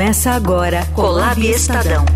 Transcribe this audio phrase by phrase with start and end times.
[0.00, 2.06] Começa agora Colab Estadão.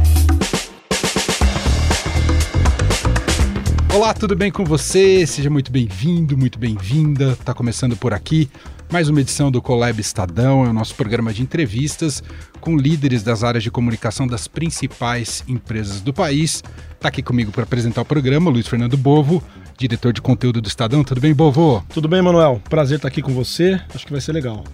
[3.95, 5.27] Olá, tudo bem com você?
[5.27, 7.33] Seja muito bem-vindo, muito bem-vinda.
[7.33, 8.49] Está começando por aqui
[8.91, 12.23] mais uma edição do Colab Estadão, é o nosso programa de entrevistas
[12.59, 16.63] com líderes das áreas de comunicação das principais empresas do país.
[16.93, 19.43] Está aqui comigo para apresentar o programa Luiz Fernando Bovo,
[19.77, 21.05] diretor de conteúdo do Estadão.
[21.05, 21.85] Tudo bem, Bovo?
[21.89, 22.61] Tudo bem, Manuel.
[22.69, 23.81] Prazer estar aqui com você.
[23.95, 24.65] Acho que vai ser legal.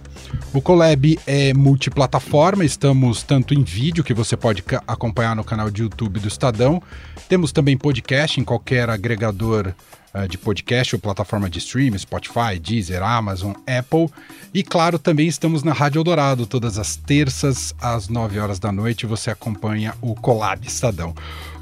[0.52, 5.82] O Colab é multiplataforma, estamos tanto em vídeo, que você pode acompanhar no canal de
[5.82, 6.82] YouTube do Estadão.
[7.28, 9.72] Temos também podcast em qualquer agregador
[10.14, 14.08] uh, de podcast ou plataforma de streaming, Spotify, Deezer, Amazon, Apple.
[14.52, 19.06] E claro, também estamos na Rádio Eldorado, todas as terças, às 9 horas da noite,
[19.06, 21.14] você acompanha o Colab Estadão.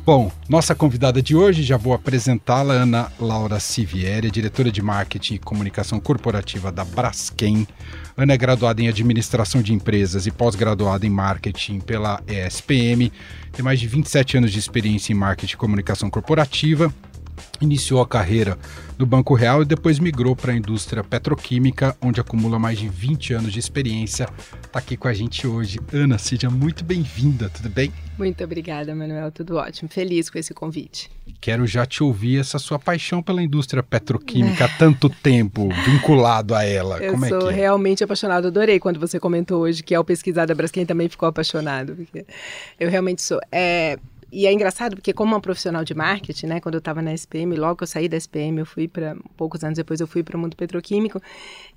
[0.08, 5.38] Bom, nossa convidada de hoje, já vou apresentá-la, Ana Laura Sivieri, diretora de Marketing e
[5.38, 7.68] Comunicação Corporativa da Braskem.
[8.16, 13.12] Ana é graduada em Administração de Empresas e pós-graduada em Marketing pela ESPM.
[13.52, 16.90] Tem mais de 27 anos de experiência em Marketing e Comunicação Corporativa
[17.60, 18.58] Iniciou a carreira
[18.98, 23.34] no Banco Real e depois migrou para a indústria petroquímica, onde acumula mais de 20
[23.34, 24.28] anos de experiência.
[24.64, 25.78] Está aqui com a gente hoje.
[25.92, 27.92] Ana, seja muito bem-vinda, tudo bem?
[28.18, 29.88] Muito obrigada, Manuel, tudo ótimo.
[29.88, 31.08] Feliz com esse convite.
[31.40, 36.64] Quero já te ouvir essa sua paixão pela indústria petroquímica há tanto tempo, vinculado a
[36.64, 36.98] ela.
[36.98, 37.52] Eu Como sou é que é?
[37.52, 38.48] realmente apaixonado.
[38.48, 41.94] Adorei quando você comentou hoje que ao pesquisar da Braskem também ficou apaixonado.
[41.94, 42.26] Porque
[42.80, 43.38] eu realmente sou.
[43.52, 43.98] É,
[44.30, 47.56] e é engraçado porque como uma profissional de marketing, né, quando eu estava na SPM,
[47.56, 50.36] logo que eu saí da SPM, eu fui para poucos anos depois eu fui para
[50.36, 51.20] o mundo petroquímico,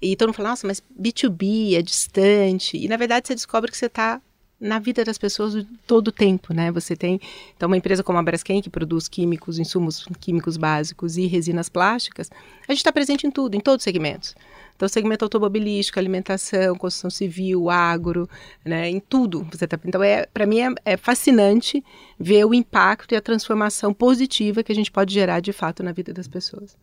[0.02, 2.78] e todo mundo fala: "Nossa, mas B2B é distante".
[2.78, 4.22] E na verdade você descobre que você está
[4.62, 6.72] na vida das pessoas todo o tempo, né?
[6.72, 7.20] Você tem
[7.58, 12.30] então uma empresa como a Braskem que produz químicos, insumos químicos básicos e resinas plásticas,
[12.68, 14.36] a gente está presente em tudo, em todos os segmentos.
[14.82, 18.28] Então, segmento automobilístico, alimentação, construção civil, agro,
[18.66, 19.48] né, em tudo.
[19.52, 21.84] Você tá, então, é, para mim é, é, fascinante
[22.20, 25.92] ver o impacto e a transformação positiva que a gente pode gerar de fato na
[25.92, 26.76] vida das pessoas.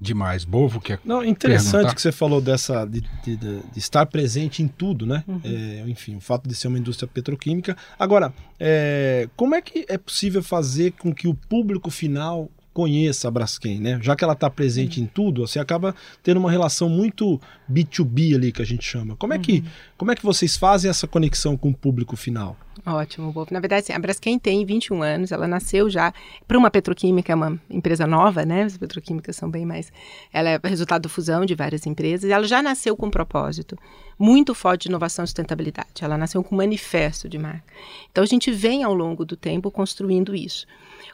[0.00, 0.44] Demais.
[0.44, 0.98] Bovo que é.
[1.04, 1.94] Não, interessante perguntar.
[1.94, 5.22] que você falou dessa de, de, de, estar presente em tudo, né?
[5.28, 5.40] Uhum.
[5.44, 7.76] É, enfim, o fato de ser uma indústria petroquímica.
[7.96, 13.30] Agora, é, como é que é possível fazer com que o público final conheça a
[13.30, 13.98] Braskem, né?
[14.02, 17.40] Já que ela está presente em tudo, você acaba tendo uma relação muito
[17.72, 19.16] B2B ali que a gente chama.
[19.16, 19.64] Como é que, uhum.
[19.96, 22.54] como é que vocês fazem essa conexão com o público final?
[22.84, 23.50] Ótimo, Wolf.
[23.50, 26.12] Na verdade, assim, a Braskem tem 21 anos, ela nasceu já
[26.46, 28.64] para uma petroquímica, uma empresa nova, né?
[28.64, 29.90] As petroquímicas são bem mais.
[30.32, 32.30] Ela é resultado da fusão de várias empresas.
[32.30, 33.78] Ela já nasceu com um propósito
[34.18, 36.02] muito forte de inovação e sustentabilidade.
[36.02, 37.64] Ela nasceu com um manifesto de marca.
[38.10, 40.66] Então, a gente vem ao longo do tempo construindo isso.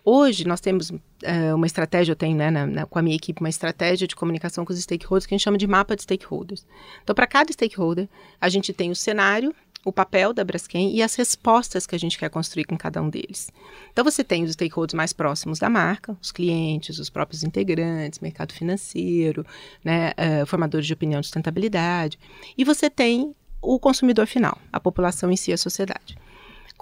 [0.05, 3.41] Hoje, nós temos uh, uma estratégia, eu tenho né, na, na, com a minha equipe
[3.41, 6.67] uma estratégia de comunicação com os stakeholders que a gente chama de mapa de stakeholders.
[7.03, 8.09] Então, para cada stakeholder,
[8.41, 12.19] a gente tem o cenário, o papel da Braskem e as respostas que a gente
[12.19, 13.51] quer construir com cada um deles.
[13.93, 18.53] Então você tem os stakeholders mais próximos da marca, os clientes, os próprios integrantes, mercado
[18.53, 19.45] financeiro,
[19.85, 22.19] né, uh, formadores de opinião de sustentabilidade,
[22.57, 26.17] e você tem o consumidor final, a população em si, a sociedade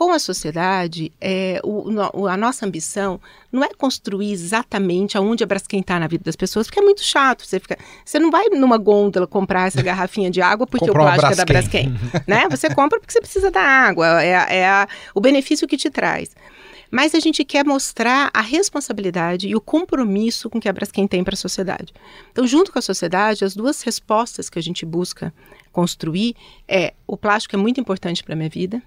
[0.00, 3.20] com a sociedade, é, o, a nossa ambição
[3.52, 7.02] não é construir exatamente aonde a Braskem está na vida das pessoas, porque é muito
[7.02, 7.44] chato.
[7.44, 11.04] Você, fica, você não vai numa gôndola comprar essa garrafinha de água porque Comprar o
[11.04, 11.94] plástico é da Braskem.
[12.26, 12.48] né?
[12.48, 16.30] Você compra porque você precisa da água, é, é a, o benefício que te traz.
[16.90, 21.22] Mas a gente quer mostrar a responsabilidade e o compromisso com que a Braskem tem
[21.22, 21.92] para a sociedade.
[22.32, 25.30] Então, junto com a sociedade, as duas respostas que a gente busca
[25.70, 26.34] construir
[26.66, 28.82] é o plástico é muito importante para a minha vida,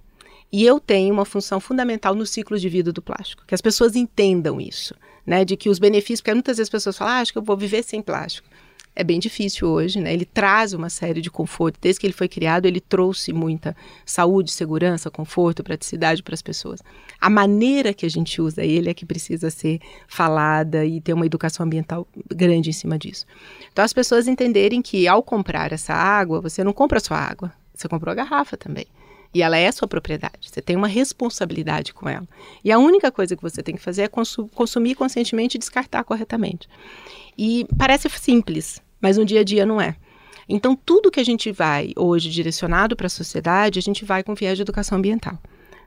[0.54, 3.96] e eu tenho uma função fundamental no ciclo de vida do plástico, que as pessoas
[3.96, 4.94] entendam isso,
[5.26, 5.44] né?
[5.44, 7.58] De que os benefícios, porque muitas vezes as pessoas falam, ah, acho que eu vou
[7.58, 8.48] viver sem plástico.
[8.96, 10.14] É bem difícil hoje, né?
[10.14, 11.80] Ele traz uma série de conforto.
[11.82, 13.76] Desde que ele foi criado, ele trouxe muita
[14.06, 16.82] saúde, segurança, conforto, praticidade para as pessoas.
[17.20, 21.26] A maneira que a gente usa ele é que precisa ser falada e ter uma
[21.26, 23.26] educação ambiental grande em cima disso.
[23.72, 27.90] Então, as pessoas entenderem que ao comprar essa água, você não compra só água, você
[27.90, 28.86] comprou a garrafa também.
[29.34, 30.50] E ela é sua propriedade.
[30.50, 32.28] Você tem uma responsabilidade com ela.
[32.64, 36.04] E a única coisa que você tem que fazer é consu consumir conscientemente e descartar
[36.04, 36.70] corretamente.
[37.38, 39.96] E parece simples, mas no dia a dia não é.
[40.48, 44.36] Então, tudo que a gente vai hoje direcionado para a sociedade, a gente vai com
[44.36, 45.40] viés de educação ambiental.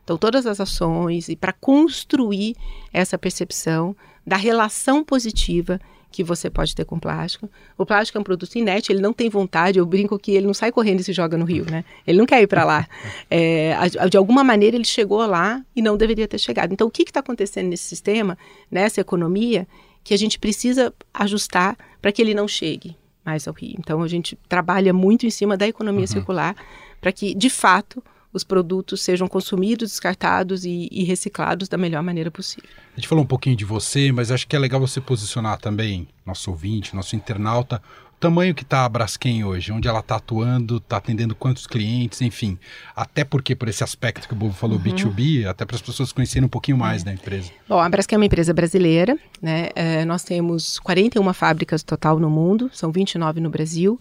[0.02, 2.56] Então, todas as ações e para construir
[2.92, 3.94] essa percepção
[4.26, 5.80] da relação positiva
[6.16, 7.46] que você pode ter com plástico.
[7.76, 10.54] O plástico é um produto inerte, ele não tem vontade, eu brinco que ele não
[10.54, 11.84] sai correndo e se joga no rio, né?
[12.06, 12.88] Ele não quer ir para lá.
[13.28, 13.74] É,
[14.08, 16.72] de alguma maneira ele chegou lá e não deveria ter chegado.
[16.72, 18.38] Então o que está acontecendo nesse sistema,
[18.70, 19.66] nessa economia,
[20.04, 23.74] que a gente precisa ajustar para que ele não chegue mais ao rio.
[23.78, 26.06] Então a gente trabalha muito em cima da economia uhum.
[26.06, 26.54] circular
[27.00, 28.02] para que, de fato,
[28.36, 32.68] os produtos sejam consumidos, descartados e, e, reciclados da melhor maneira possível.
[32.92, 36.06] A gente falou um pouquinho de você, mas acho que é legal você posicionar também
[36.24, 37.80] nosso ouvinte, nosso internauta,
[38.16, 42.22] o tamanho que está a Braskem hoje, onde ela está atuando, está atendendo quantos clientes,
[42.22, 42.58] enfim.
[42.94, 44.84] Até porque, por esse aspecto que o Bobo falou, uhum.
[44.84, 47.04] B2B, até para as pessoas conhecerem um pouquinho mais é.
[47.06, 47.50] da empresa.
[47.68, 49.68] Bom, a Braskem é uma empresa brasileira, né?
[49.74, 54.00] É, nós temos 41 fábricas total no mundo, são 29 no Brasil,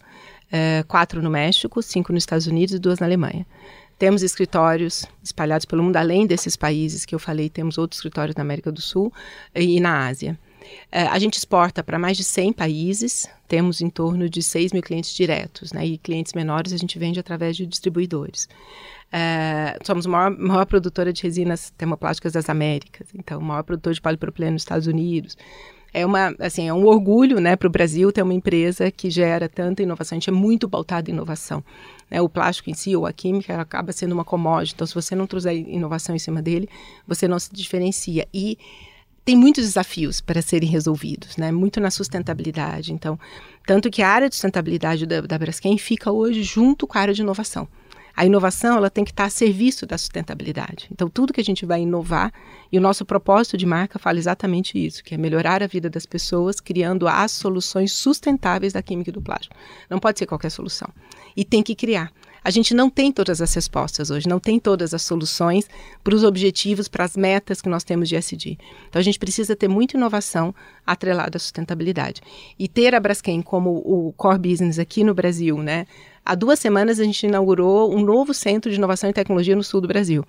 [0.49, 3.45] é, quatro no México, cinco nos Estados Unidos e duas na Alemanha.
[3.97, 8.41] Temos escritórios espalhados pelo mundo, além desses países que eu falei, temos outros escritórios na
[8.41, 9.11] América do Sul
[9.53, 10.37] e na Ásia.
[10.91, 14.81] É, a gente exporta para mais de 100 países, temos em torno de 6 mil
[14.81, 15.85] clientes diretos, né?
[15.85, 18.49] E clientes menores a gente vende através de distribuidores.
[19.11, 24.01] É, somos a maior, maior, produtora de resinas termoplásticas das Américas, então, maior produtor de
[24.01, 25.37] polipropileno nos Estados Unidos.
[25.97, 29.47] É, uma, assim, é um orgulho né, para o Brasil ter uma empresa que gera
[29.47, 30.17] tanta inovação.
[30.17, 31.63] A gente é muito pautado em inovação.
[32.11, 32.19] Né?
[32.19, 34.73] O plástico em si, ou a química, acaba sendo uma commodity.
[34.75, 36.67] Então, se você não trouxer inovação em cima dele,
[37.07, 38.27] você não se diferencia.
[38.33, 38.57] E
[39.23, 41.49] tem muitos desafios para serem resolvidos, né?
[41.49, 42.91] Muito na sustentabilidade.
[42.91, 43.17] Então,
[43.65, 47.13] tanto que a área de sustentabilidade da, da Braskem fica hoje junto com a área
[47.13, 47.69] de inovação.
[48.15, 50.87] A inovação ela tem que estar a serviço da sustentabilidade.
[50.91, 52.31] Então, tudo que a gente vai inovar,
[52.71, 56.05] e o nosso propósito de marca fala exatamente isso, que é melhorar a vida das
[56.05, 59.55] pessoas, criando as soluções sustentáveis da química e do plástico.
[59.89, 60.87] Não pode ser qualquer solução.
[61.35, 62.11] E tem que criar.
[62.45, 65.67] A gente não tem todas as respostas hoje, não tem todas as soluções
[66.03, 68.55] para os objetivos, para as metas que nós temos de SD.
[68.87, 70.53] Então a gente precisa ter muita inovação
[70.85, 72.21] atrelada à sustentabilidade.
[72.59, 75.87] E ter a Braskem como o core business aqui no Brasil, né?
[76.23, 79.81] Há duas semanas a gente inaugurou um novo centro de inovação e tecnologia no sul
[79.81, 80.23] do Brasil.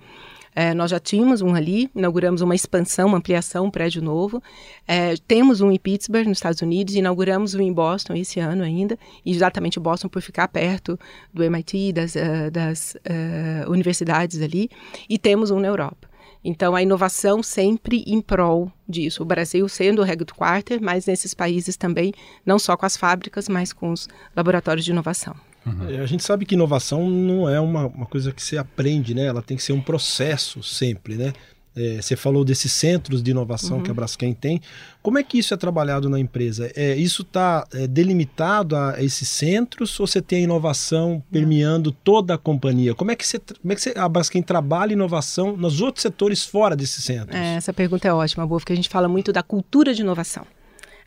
[0.59, 4.41] É, nós já tínhamos um ali, inauguramos uma expansão, uma ampliação, um prédio novo.
[4.87, 8.97] É, temos um em Pittsburgh, nos Estados Unidos, inauguramos um em Boston esse ano ainda,
[9.23, 10.99] exatamente Boston por ficar perto
[11.31, 14.67] do MIT, das, uh, das uh, universidades ali,
[15.07, 16.09] e temos um na Europa.
[16.43, 19.21] Então, a inovação sempre em prol disso.
[19.21, 22.11] O Brasil sendo o headquarter, mas nesses países também,
[22.43, 25.35] não só com as fábricas, mas com os laboratórios de inovação.
[25.67, 26.01] Uhum.
[26.01, 29.25] A gente sabe que inovação não é uma, uma coisa que você aprende, né?
[29.25, 31.33] Ela tem que ser um processo sempre, né?
[31.79, 33.83] É, você falou desses centros de inovação uhum.
[33.83, 34.59] que a Braskem tem.
[35.03, 36.71] Como é que isso é trabalhado na empresa?
[36.75, 42.33] É, isso está é, delimitado a esses centros ou você tem a inovação permeando toda
[42.33, 42.95] a companhia?
[42.95, 46.43] Como é que, você, como é que você, a Braskem trabalha inovação nos outros setores
[46.43, 47.35] fora desses centros?
[47.35, 50.47] É, essa pergunta é ótima, Boa, porque a gente fala muito da cultura de inovação.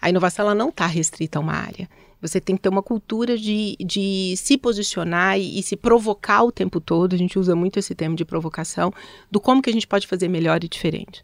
[0.01, 1.89] A inovação ela não está restrita a uma área.
[2.21, 6.53] Você tem que ter uma cultura de, de se posicionar e, e, se provocar o
[6.53, 7.15] tempo todo.
[7.15, 8.93] A gente usa muito esse termo de provocação,
[9.31, 11.23] do como que a gente pode fazer melhor e diferente.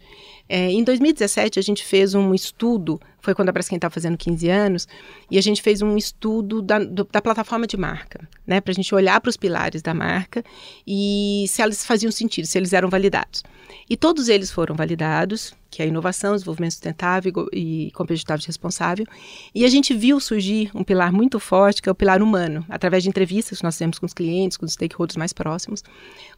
[0.48, 4.48] É, em 2017, a gente fez um estudo, foi quando a Braskem estava fazendo 15
[4.48, 4.88] anos,
[5.30, 8.74] e a gente fez um estudo da, do, da plataforma de marca, né, para a
[8.74, 10.44] gente olhar para os pilares da marca
[10.86, 13.42] e se eles faziam sentido, se eles eram validados.
[13.90, 19.06] E todos eles foram validados, que é inovação, desenvolvimento sustentável e competitividade responsável.
[19.54, 23.02] E a gente viu surgir um pilar muito forte, que é o pilar humano, através
[23.02, 25.82] de entrevistas que nós temos com os clientes, com os stakeholders mais próximos,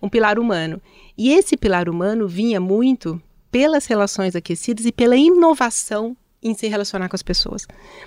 [0.01, 0.81] um pilar humano.
[1.17, 7.09] E esse pilar humano vinha muito pelas relações aquecidas e pela inovação em se relacionar
[7.09, 7.67] com as pessoas.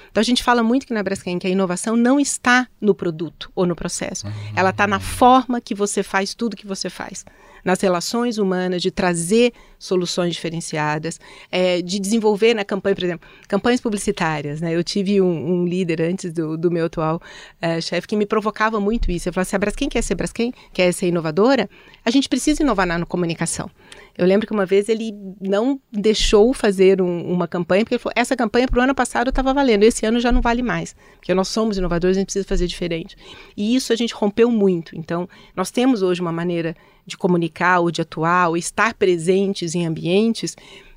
[0.09, 3.51] Então a gente fala muito que na Braskem que a inovação não está no produto
[3.53, 4.27] ou no processo.
[4.27, 4.33] Uhum.
[4.55, 7.25] Ela está na forma que você faz tudo que você faz
[7.63, 11.19] nas relações humanas, de trazer soluções diferenciadas,
[11.51, 14.61] é, de desenvolver na campanha, por exemplo, campanhas publicitárias.
[14.61, 14.75] Né?
[14.75, 17.21] Eu tive um, um líder antes do, do meu atual
[17.61, 19.29] é, chefe que me provocava muito isso.
[19.29, 21.69] Eu falava assim, a Braskem quer ser Braskem, quer ser inovadora,
[22.05, 23.69] a gente precisa inovar na comunicação.
[24.17, 28.13] Eu lembro que uma vez ele não deixou fazer um, uma campanha, porque ele falou:
[28.15, 31.33] essa campanha para o ano passado estava valendo, esse ano já não vale mais, porque
[31.33, 33.15] nós somos inovadores, a gente precisa fazer diferente.
[33.55, 34.95] E isso a gente rompeu muito.
[34.95, 39.85] Então, nós temos hoje uma maneira de comunicar ou de atuar ou estar presentes em
[39.85, 40.55] ambientes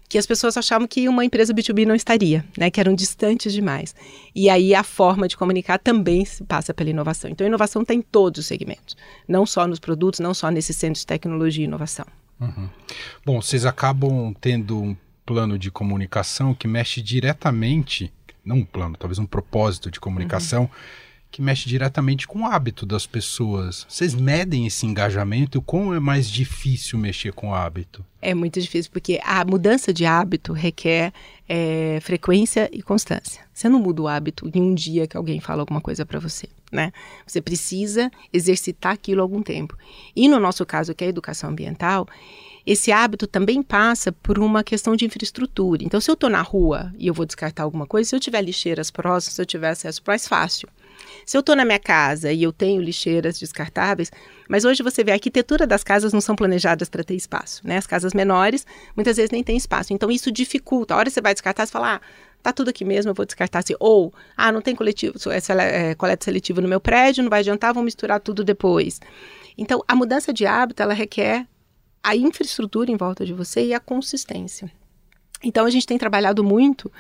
[0.09, 3.95] que as pessoas achavam que uma empresa B2B não estaria, né, que eram distantes demais.
[4.35, 7.31] E aí a forma de comunicar também se passa pela inovação.
[7.31, 8.97] Então a inovação está em todos os segmentos,
[9.27, 12.07] não só nos produtos, não só nesses centros de tecnologia e inovação.
[12.41, 12.69] Uhum.
[13.25, 18.13] Bom, vocês acabam tendo um plano de comunicação que mexe diretamente,
[18.45, 20.63] não um plano, talvez um propósito de comunicação.
[20.63, 21.04] Uhum
[21.35, 23.85] que mexe diretamente com o hábito das pessoas.
[23.89, 28.05] Vocês medem esse engajamento como é mais difícil mexer com o hábito?
[28.23, 31.13] É muito difícil, porque a mudança de hábito requer
[31.49, 33.43] é, frequência e constância.
[33.53, 36.49] Você não muda o hábito em um dia que alguém fala alguma coisa para você,
[36.71, 36.93] né?
[37.27, 39.77] Você precisa exercitar aquilo algum tempo.
[40.15, 42.07] E no nosso caso, que é a educação ambiental,
[42.65, 45.83] esse hábito também passa por uma questão de infraestrutura.
[45.83, 48.41] Então, se eu estou na rua e eu vou descartar alguma coisa, se eu tiver
[48.41, 50.69] lixeiras próximas, se eu tiver acesso mais fácil.
[51.27, 54.11] Se eu estou na minha casa e eu tenho lixeiras descartáveis,
[54.49, 57.77] mas hoje você vê a arquitetura das casas não são planejadas para ter espaço, né?
[57.77, 60.95] As casas menores muitas vezes nem tem espaço, então isso dificulta.
[60.95, 62.01] A hora que você vai descartar, você fala, ah,
[62.43, 63.75] tá tudo aqui mesmo, eu vou descartar assim.
[63.81, 67.73] Ou, ah, não tem coletivo, é, é, coleta seletiva no meu prédio, não vai adiantar,
[67.73, 69.01] vou misturar tudo depois.
[69.57, 71.47] Então, a mudança de hábito, ela requer
[72.03, 74.71] a infraestrutura em volta de você e a consistência.
[75.43, 76.93] Então, a gente tem trabalhado muito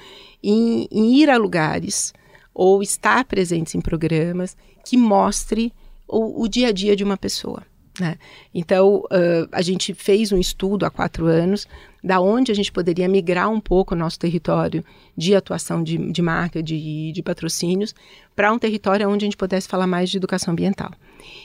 [0.42, 2.12] em, em ir a lugares
[2.54, 5.72] ou estar presentes em programas que mostre
[6.06, 7.62] o, o dia a dia de uma pessoa.
[7.98, 8.16] Né?
[8.52, 11.66] Então, uh, a gente fez um estudo há quatro anos
[12.02, 14.84] da onde a gente poderia migrar um pouco o nosso território
[15.16, 17.94] de atuação de, de marca, de, de patrocínios,
[18.34, 20.90] para um território onde a gente pudesse falar mais de educação ambiental.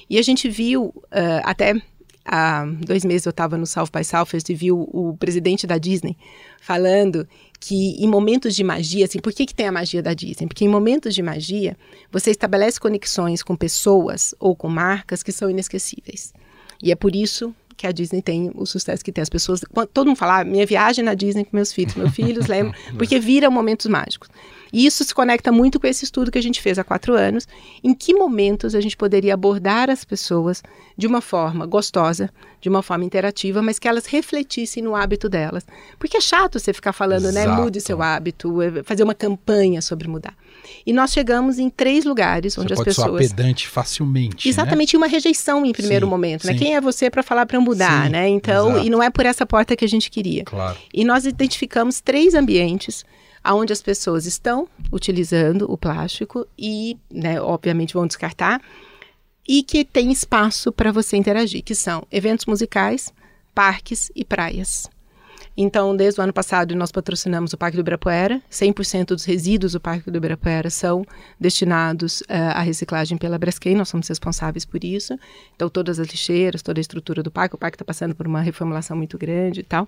[0.10, 1.80] E a gente viu, uh, até
[2.26, 5.78] há dois meses eu estava no South by Southwest e vi o, o, presidente da
[5.78, 6.18] Disney
[6.62, 7.28] falando
[7.60, 10.48] que em momentos de magia, assim, por que, que tem a magia da Disney?
[10.48, 11.78] Porque em momentos de magia,
[12.12, 16.34] você estabelece conexões com pessoas ou com marcas que são inesquecíveis.
[16.82, 19.22] E é por isso que a Disney tem o sucesso que tem.
[19.22, 19.62] As pessoas,
[19.94, 23.18] todo mundo fala, ah, minha viagem na Disney com meus filhos, meus filhos lembram, porque
[23.20, 24.28] viram momentos mágicos.
[24.72, 27.48] E isso se conecta muito com esse estudo que a gente fez há quatro anos.
[27.82, 30.62] Em que momentos a gente poderia abordar as pessoas
[30.98, 35.66] de uma forma gostosa, de uma forma interativa, mas que elas refletissem no hábito delas.
[35.98, 37.50] Porque é chato você ficar falando, né, Exato.
[37.50, 37.64] né?
[37.64, 40.36] Mude seu hábito, é, fazer uma campanha sobre mudar.
[40.86, 43.12] E nós chegamos em três lugares onde você as pessoas.
[43.12, 44.48] Pode pedante facilmente.
[44.48, 44.50] Né?
[44.50, 44.98] Exatamente, né?
[44.98, 46.54] uma rejeição em primeiro sim, momento, né?
[46.54, 48.28] Quem é você para falar para mudar, sim, né?
[48.30, 48.86] Então, exato.
[48.86, 50.44] e não é por essa porta que a gente queria.
[50.44, 50.78] Claro.
[50.94, 53.06] E nós identificamos três ambientes
[53.44, 58.62] aonde as pessoas estão utilizando o plástico e, né, obviamente, vão descartar,
[59.48, 63.12] e que tem espaço para você interagir, que são eventos musicais,
[63.56, 64.88] parques e praias.
[65.56, 68.42] Então, desde o ano passado, nós patrocinamos o Parque do Ibirapuera.
[68.50, 71.06] 100% dos resíduos do Parque do Ibirapuera são
[71.40, 75.18] destinados uh, à reciclagem pela Braskem, nós somos responsáveis por isso.
[75.56, 78.42] Então, todas as lixeiras, toda a estrutura do parque, o parque está passando por uma
[78.42, 79.88] reformulação muito grande e tal.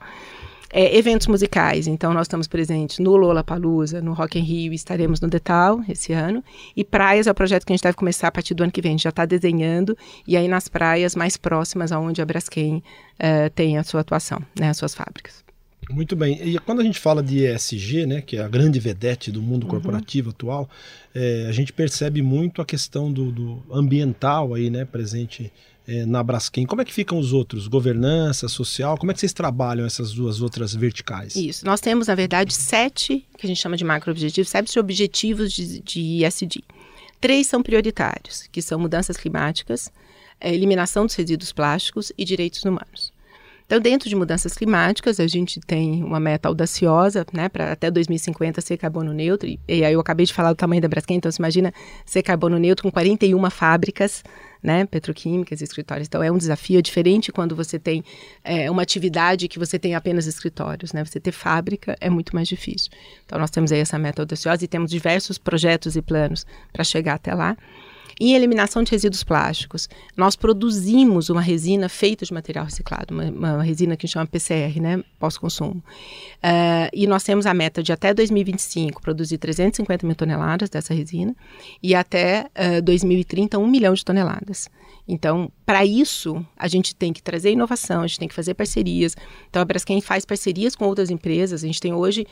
[0.73, 5.19] É, eventos musicais, então nós estamos presentes no Lola Palusa, no Rock in Rio, estaremos
[5.19, 6.41] no Detal esse ano.
[6.75, 8.81] E praias é o projeto que a gente deve começar a partir do ano que
[8.81, 12.77] vem, a gente já está desenhando, e aí nas praias mais próximas aonde a Braskem
[12.77, 15.43] uh, tem a sua atuação, né, as suas fábricas.
[15.91, 16.39] Muito bem.
[16.41, 19.63] E quando a gente fala de ESG, né, que é a grande vedete do mundo
[19.63, 19.69] uhum.
[19.69, 20.33] corporativo uhum.
[20.33, 20.69] atual,
[21.13, 25.51] é, a gente percebe muito a questão do, do ambiental aí, né, presente
[25.87, 26.65] é, na Braskem.
[26.65, 27.67] Como é que ficam os outros?
[27.67, 28.97] Governança, social?
[28.97, 31.35] Como é que vocês trabalham essas duas outras verticais?
[31.35, 31.65] Isso.
[31.65, 36.23] Nós temos, na verdade, sete, que a gente chama de macro-objetivos, sete objetivos de, de
[36.23, 36.63] ESG.
[37.19, 39.91] Três são prioritários, que são mudanças climáticas,
[40.39, 43.10] é, eliminação dos resíduos plásticos e direitos humanos.
[43.71, 48.59] Então, dentro de mudanças climáticas, a gente tem uma meta audaciosa, né, para até 2050
[48.59, 49.47] ser carbono neutro.
[49.47, 51.73] E, e, aí eu acabei de falar do tamanho da Braskem, então você imagina
[52.05, 54.25] ser carbono neutro com 41 fábricas,
[54.61, 56.05] né, petroquímicas, escritórios.
[56.09, 58.03] Então é um desafio é diferente quando você tem
[58.43, 61.05] é, uma atividade que você tem apenas escritórios, né?
[61.05, 62.91] Você ter fábrica é muito mais difícil.
[63.25, 67.13] Então nós temos aí essa meta audaciosa e temos diversos projetos e planos para chegar
[67.13, 67.55] até lá.
[68.23, 73.63] Em eliminação de resíduos plásticos, nós produzimos uma resina feita de material reciclado, uma, uma
[73.63, 75.83] resina que chama PCR, né, pós-consumo.
[76.37, 81.35] Uh, e nós temos a meta de até 2025 produzir 350 mil toneladas dessa resina
[81.81, 82.45] e até
[82.77, 84.69] uh, 2030 um milhão de toneladas.
[85.07, 89.15] Então, para isso, a gente tem que trazer inovação, a gente tem que fazer parcerias.
[89.49, 91.63] Então, a Braskem faz parcerias com outras empresas.
[91.63, 92.25] A gente tem hoje,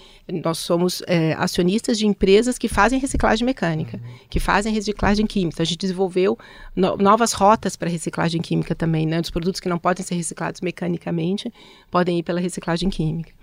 [0.43, 4.13] nós somos é, acionistas de empresas que fazem reciclagem mecânica, uhum.
[4.29, 5.55] que fazem reciclagem química.
[5.55, 6.37] Então, a gente desenvolveu
[6.75, 9.19] no, novas rotas para reciclagem química também, né?
[9.21, 11.51] Dos produtos que não podem ser reciclados mecanicamente,
[11.91, 13.38] podem ir pela reciclagem química.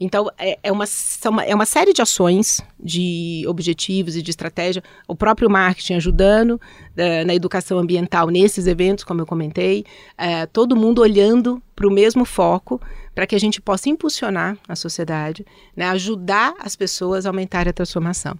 [0.00, 4.82] Então, é, é, uma, são, é uma série de ações, de objetivos e de estratégia.
[5.06, 9.84] O próprio marketing ajudando uh, na educação ambiental nesses eventos, como eu comentei.
[10.12, 12.80] Uh, todo mundo olhando para o mesmo foco
[13.14, 15.44] para que a gente possa impulsionar a sociedade,
[15.76, 18.34] né, ajudar as pessoas a aumentar a transformação.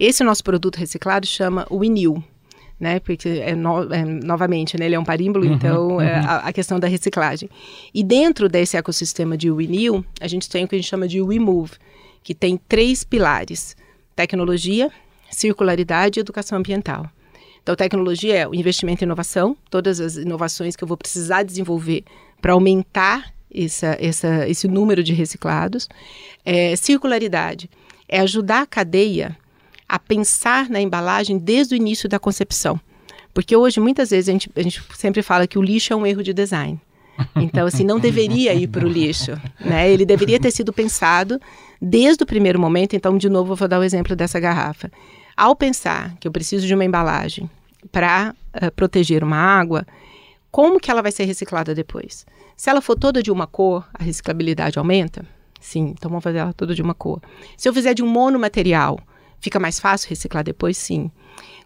[0.00, 2.24] Esse nosso produto reciclado chama Winil
[2.84, 3.00] né?
[3.00, 6.00] Porque é, no, é novamente, né, ele é um parímbolo, uhum, então uhum.
[6.02, 7.48] É, a, a, questão da reciclagem.
[7.94, 11.22] E dentro desse ecossistema de Renew, a gente tem o que a gente chama de
[11.22, 11.72] WeMove,
[12.22, 13.74] que tem três pilares:
[14.14, 14.90] tecnologia,
[15.30, 17.08] circularidade e educação ambiental.
[17.62, 22.04] Então, tecnologia é o investimento em inovação, todas as inovações que eu vou precisar desenvolver
[22.38, 25.88] para aumentar essa, essa, esse número de reciclados.
[26.44, 27.70] É, circularidade
[28.06, 29.34] é ajudar a cadeia
[29.94, 32.80] a pensar na embalagem desde o início da concepção.
[33.32, 36.04] Porque hoje, muitas vezes, a gente, a gente sempre fala que o lixo é um
[36.04, 36.80] erro de design.
[37.36, 39.88] Então, assim, não deveria ir para o lixo, né?
[39.88, 41.40] Ele deveria ter sido pensado
[41.80, 42.96] desde o primeiro momento.
[42.96, 44.90] Então, de novo, eu vou dar o exemplo dessa garrafa.
[45.36, 47.48] Ao pensar que eu preciso de uma embalagem
[47.92, 49.86] para uh, proteger uma água,
[50.50, 52.26] como que ela vai ser reciclada depois?
[52.56, 55.24] Se ela for toda de uma cor, a reciclabilidade aumenta?
[55.60, 57.22] Sim, então vamos fazer ela toda de uma cor.
[57.56, 58.98] Se eu fizer de um monomaterial,
[59.44, 60.78] fica mais fácil reciclar depois?
[60.78, 61.10] Sim.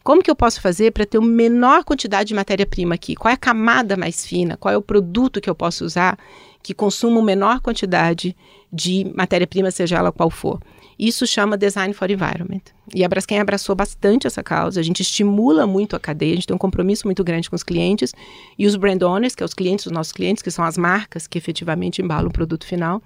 [0.02, 3.14] Como que eu posso fazer para ter uma menor quantidade de matéria-prima aqui?
[3.14, 4.56] Qual é a camada mais fina?
[4.56, 6.18] Qual é o produto que eu posso usar
[6.62, 8.36] que consuma menor quantidade
[8.72, 10.60] de matéria-prima, seja ela qual for?
[10.98, 12.62] Isso chama Design for Environment.
[12.92, 14.80] E a Braskem abraçou bastante essa causa.
[14.80, 17.62] A gente estimula muito a cadeia, a gente tem um compromisso muito grande com os
[17.62, 18.12] clientes
[18.58, 20.76] e os brand owners, que são é os clientes, os nossos clientes, que são as
[20.76, 23.00] marcas que efetivamente embalam o produto final.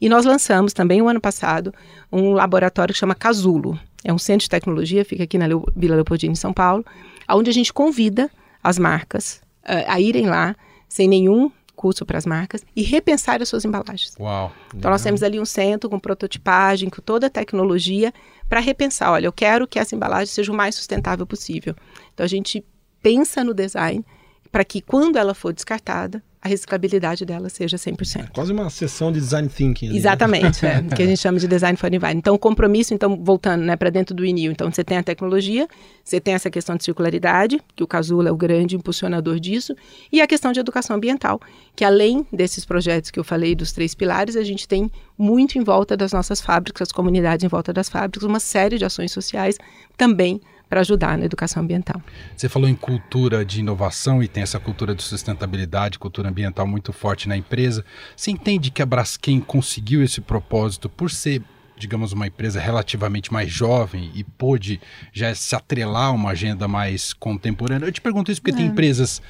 [0.00, 1.72] E nós lançamos também, o ano passado,
[2.10, 3.78] um laboratório que chama Casulo.
[4.08, 5.44] É um centro de tecnologia, fica aqui na
[5.76, 6.82] Vila Leopoldina, em São Paulo,
[7.28, 8.30] onde a gente convida
[8.64, 10.56] as marcas uh, a irem lá
[10.88, 14.14] sem nenhum custo para as marcas e repensar as suas embalagens.
[14.18, 14.50] Uau!
[14.74, 18.10] Então nós temos ali um centro com prototipagem, com toda a tecnologia
[18.48, 19.12] para repensar.
[19.12, 21.76] Olha, eu quero que essa embalagem seja o mais sustentável possível.
[22.14, 22.64] Então a gente
[23.02, 24.02] pensa no design
[24.50, 28.24] para que quando ela for descartada, a reciclabilidade dela seja 100%.
[28.24, 29.86] É quase uma sessão de design thinking.
[29.86, 29.98] Ali, né?
[29.98, 30.84] Exatamente, né?
[30.90, 32.18] é, que a gente chama de design for environment.
[32.18, 35.68] Então, o compromisso, então, voltando né, para dentro do INIL, então você tem a tecnologia,
[36.02, 39.74] você tem essa questão de circularidade, que o Casula é o grande impulsionador disso,
[40.10, 41.40] e a questão de educação ambiental,
[41.76, 45.62] que além desses projetos que eu falei dos três pilares, a gente tem muito em
[45.62, 49.56] volta das nossas fábricas, as comunidades em volta das fábricas, uma série de ações sociais
[49.96, 52.00] também para ajudar na educação ambiental.
[52.36, 56.92] Você falou em cultura de inovação e tem essa cultura de sustentabilidade, cultura ambiental muito
[56.92, 57.84] forte na empresa.
[58.14, 61.42] Você entende que a Braskem conseguiu esse propósito por ser
[61.78, 64.80] digamos, uma empresa relativamente mais jovem e pôde
[65.12, 67.86] já se atrelar a uma agenda mais contemporânea?
[67.86, 68.56] Eu te pergunto isso porque é.
[68.56, 69.22] tem empresas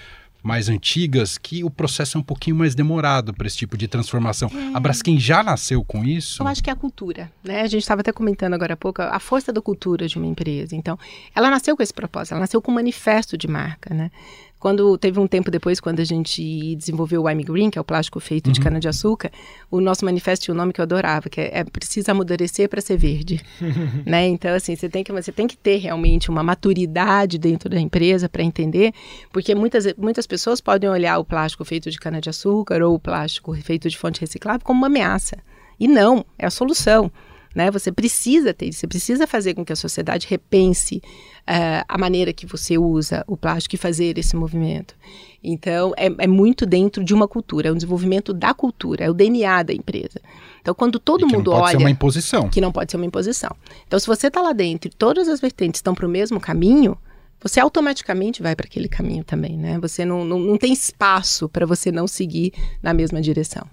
[0.42, 4.50] mais antigas que o processo é um pouquinho mais demorado para esse tipo de transformação.
[4.54, 4.76] É.
[4.76, 6.42] A Braskem já nasceu com isso?
[6.42, 7.62] Eu acho que é a cultura, né?
[7.62, 10.75] A gente estava até comentando agora há pouco a força da cultura de uma empresa.
[10.76, 10.99] Então,
[11.35, 14.11] ela nasceu com esse propósito, ela nasceu com um manifesto de marca, né?
[14.58, 17.84] Quando teve um tempo depois, quando a gente desenvolveu o I'm Green, que é o
[17.84, 18.52] plástico feito uhum.
[18.52, 19.30] de cana-de-açúcar,
[19.70, 22.80] o nosso manifesto tinha um nome que eu adorava, que é, é precisa amadurecer para
[22.80, 23.40] ser verde,
[24.04, 24.26] né?
[24.26, 28.28] Então, assim, você tem que você tem que ter realmente uma maturidade dentro da empresa
[28.28, 28.92] para entender,
[29.32, 33.88] porque muitas muitas pessoas podem olhar o plástico feito de cana-de-açúcar ou o plástico feito
[33.88, 35.36] de fonte reciclável como uma ameaça.
[35.78, 37.10] E não, é a solução.
[37.54, 37.71] Né?
[37.71, 41.02] Você precisa ter isso, você precisa fazer com que a sociedade repense
[41.49, 44.95] uh, a maneira que você usa o plástico e fazer esse movimento.
[45.43, 49.15] Então, é, é, muito dentro de uma cultura, é um desenvolvimento da cultura, é o
[49.15, 50.21] DNA da empresa.
[50.61, 51.78] Então, quando todo que mundo não pode olha.
[51.78, 52.49] Ser uma imposição.
[52.49, 53.50] Que não pode ser uma imposição.
[53.87, 56.99] Então, se você está lá dentro e todas as vertentes estão para o mesmo caminho,
[57.41, 59.78] você automaticamente vai para aquele caminho também, né?
[59.78, 63.65] Você não, não, não tem espaço para você não seguir na mesma direção.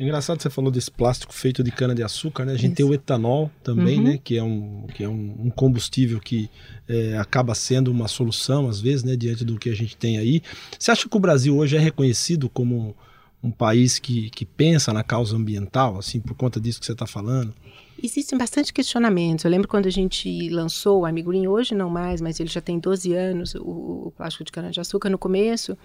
[0.00, 2.54] Engraçado que você falou desse plástico feito de cana de açúcar, né?
[2.54, 2.76] A gente Isso.
[2.76, 4.04] tem o etanol também, uhum.
[4.04, 4.18] né?
[4.24, 6.48] Que é um, que é um, um combustível que
[6.88, 9.14] é, acaba sendo uma solução, às vezes, né?
[9.14, 10.40] Diante do que a gente tem aí.
[10.78, 12.96] Você acha que o Brasil hoje é reconhecido como
[13.42, 17.06] um país que, que pensa na causa ambiental, assim, por conta disso que você está
[17.06, 17.54] falando?
[18.02, 19.44] Existem bastante questionamentos.
[19.44, 22.78] Eu lembro quando a gente lançou o Amigurim, hoje não mais, mas ele já tem
[22.78, 25.10] 12 anos, o, o plástico de cana-de-açúcar.
[25.10, 25.76] No começo,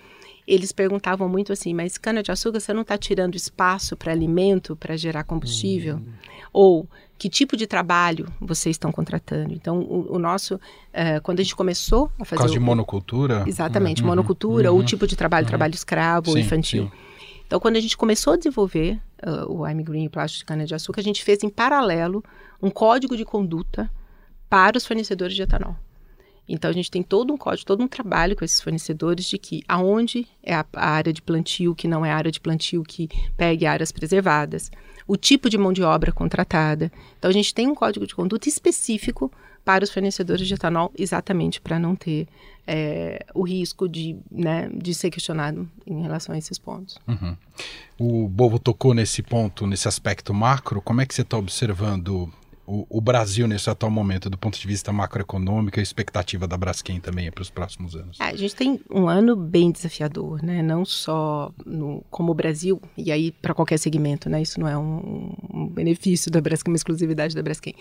[0.47, 5.23] eles perguntavam muito assim, mas cana-de-açúcar você não está tirando espaço para alimento para gerar
[5.23, 5.95] combustível?
[5.95, 6.13] Uhum.
[6.53, 9.53] Ou que tipo de trabalho vocês estão contratando?
[9.53, 12.38] Então, o, o nosso, uh, quando a gente começou a fazer...
[12.38, 13.43] Por causa o, de monocultura?
[13.47, 14.10] Exatamente, uhum.
[14.10, 14.77] monocultura, uhum.
[14.77, 15.49] ou tipo de trabalho, uhum.
[15.49, 16.84] trabalho escravo sim, ou infantil.
[16.84, 16.91] Sim.
[17.47, 21.01] Então, quando a gente começou a desenvolver uh, o I'm Green, o plástico de cana-de-açúcar,
[21.01, 22.23] a gente fez em paralelo
[22.62, 23.89] um código de conduta
[24.49, 25.75] para os fornecedores de etanol.
[26.47, 29.63] Então a gente tem todo um código, todo um trabalho com esses fornecedores de que
[29.67, 33.65] aonde é a, a área de plantio que não é área de plantio que pegue
[33.65, 34.71] áreas preservadas,
[35.08, 36.91] o tipo de mão de obra contratada.
[37.17, 39.31] Então a gente tem um código de conduta específico
[39.63, 42.27] para os fornecedores de etanol, exatamente para não ter
[42.67, 46.99] é, o risco de, né, de ser questionado em relação a esses pontos.
[47.08, 47.36] Uhum.
[47.97, 50.81] O Bovo tocou nesse ponto, nesse aspecto macro.
[50.81, 52.31] Como é que você está observando
[52.67, 56.99] o, o, Brasil nesse atual momento, do ponto de vista macroeconômico, a expectativa da Braskem
[56.99, 58.19] também para os próximos anos?
[58.19, 60.63] É, a gente tem um ano bem desafiador, né?
[60.63, 64.41] Não só no, como o Brasil, e aí para qualquer segmento, né?
[64.41, 67.75] Isso não é um, um, benefício da Braskem, uma exclusividade da Braskem.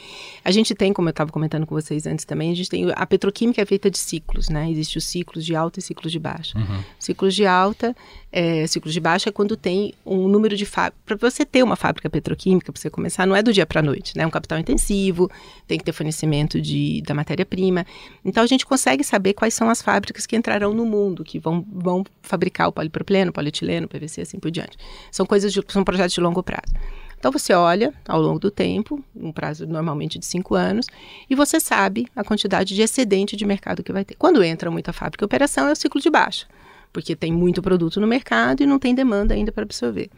[0.45, 3.07] A gente tem, como eu estava comentando com vocês antes também, a gente tem a
[3.07, 4.71] petroquímica é feita de ciclos, né?
[4.71, 6.59] Existem os ciclos de alta e ciclos de baixa.
[6.59, 6.83] Uhum.
[6.99, 7.97] Ciclos de alta,
[8.31, 11.01] é, ciclos de baixa é quando tem um número de fábricas.
[11.07, 13.83] Para você ter uma fábrica petroquímica, para você começar, não é do dia para a
[13.83, 14.25] noite, né?
[14.25, 15.31] É um capital intensivo intensivo,
[15.67, 17.87] tem que ter fornecimento de, da matéria-prima.
[18.25, 21.65] Então a gente consegue saber quais são as fábricas que entrarão no mundo, que vão,
[21.73, 24.77] vão fabricar o polipropileno, polietileno, PVC, assim por diante.
[25.11, 26.75] São coisas de, são projetos de longo prazo.
[27.19, 30.87] Então você olha ao longo do tempo, um prazo normalmente de cinco anos,
[31.31, 34.15] e você sabe a quantidade de excedente de mercado que vai ter.
[34.17, 36.47] Quando entra muita fábrica operação, é o ciclo de baixa,
[36.93, 40.11] porque tem muito produto no mercado e não tem demanda ainda para absorver.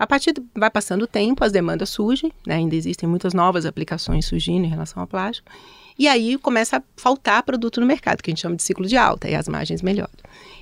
[0.00, 2.54] A partir do, vai passando o tempo, as demandas surgem, né?
[2.54, 5.50] ainda existem muitas novas aplicações surgindo em relação ao plástico,
[5.98, 8.96] e aí começa a faltar produto no mercado, que a gente chama de ciclo de
[8.96, 10.08] alta, e as margens melhoram.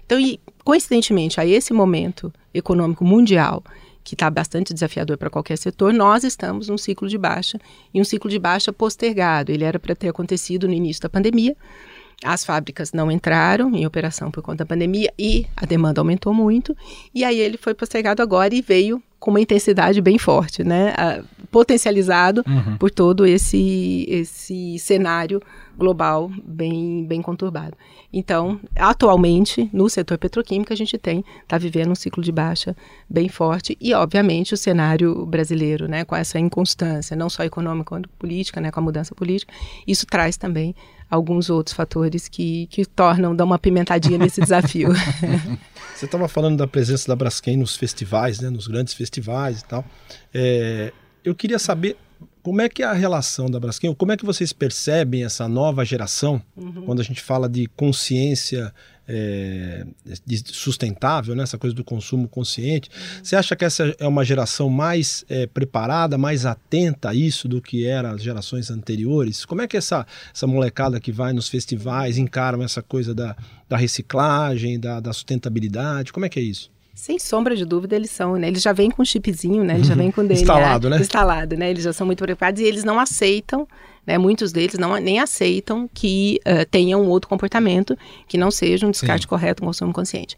[0.05, 3.62] Então, e, coincidentemente, a esse momento econômico mundial,
[4.03, 7.61] que está bastante desafiador para qualquer setor, nós estamos num ciclo de baixa
[7.94, 9.53] e um ciclo de baixa postergado.
[9.53, 11.57] Ele era para ter acontecido no início da pandemia.
[12.24, 16.77] As fábricas não entraram em operação por conta da pandemia e a demanda aumentou muito.
[17.14, 20.94] E aí ele foi postergado agora e veio com uma intensidade bem forte, né?
[21.50, 22.76] potencializado uhum.
[22.76, 25.40] por todo esse, esse cenário
[25.76, 27.76] global bem, bem conturbado.
[28.12, 32.76] Então, atualmente, no setor petroquímico, a gente tem, está vivendo um ciclo de baixa
[33.09, 38.09] bem forte e, obviamente, o cenário brasileiro, né, com essa inconstância, não só econômica, quanto
[38.11, 39.52] política, né, com a mudança política,
[39.87, 40.74] isso traz também
[41.11, 44.90] alguns outros fatores que, que tornam, dão uma pimentadinha nesse desafio.
[45.99, 49.85] Você estava falando da presença da Braskem nos festivais, né, nos grandes festivais e tal.
[50.33, 50.93] É,
[51.25, 51.97] eu queria saber
[52.41, 55.85] como é que é a relação da Braskem, como é que vocês percebem essa nova
[55.85, 56.83] geração, uhum.
[56.87, 58.73] quando a gente fala de consciência
[59.09, 59.87] é,
[60.44, 62.90] sustentável, né, essa coisa do consumo consciente,
[63.23, 67.62] você acha que essa é uma geração mais é, preparada, mais atenta a isso do
[67.62, 69.47] que eram as gerações anteriores?
[69.47, 73.35] Como é que essa, essa molecada que vai nos festivais encaram essa coisa da,
[73.68, 76.12] da reciclagem, da, da sustentabilidade?
[76.12, 76.71] Como é que é isso?
[76.99, 78.49] Sem sombra de dúvida, eles são, né?
[78.49, 79.77] Eles já vêm com chipzinho, né?
[79.77, 80.42] Eles já vêm com DNA.
[80.42, 81.01] instalado, né?
[81.01, 81.71] Instalado, né?
[81.71, 83.68] Eles já são muito preparados e eles não aceitam,
[84.09, 84.16] né?
[84.16, 87.94] Muitos deles não, nem aceitam que uh, tenham outro comportamento
[88.27, 89.29] que não seja um descarte Sim.
[89.29, 90.35] correto, um consumo consciente.